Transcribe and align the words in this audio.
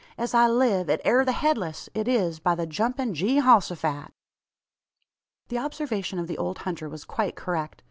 As 0.17 0.33
I 0.33 0.47
live, 0.47 0.89
it 0.89 0.99
air 1.05 1.23
the 1.23 1.31
Headless! 1.31 1.87
It 1.93 2.07
is, 2.07 2.39
by 2.39 2.55
the 2.55 2.65
jumpin' 2.65 3.13
Geehosophat!" 3.13 4.09
The 5.49 5.59
observation 5.59 6.17
of 6.17 6.25
the 6.25 6.39
old 6.39 6.57
hunter 6.57 6.89
was 6.89 7.05
quite 7.05 7.35
correct. 7.35 7.79